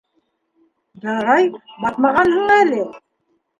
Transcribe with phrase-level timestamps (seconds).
[1.09, 1.51] Ярай,
[1.85, 2.83] батмағанһың әле.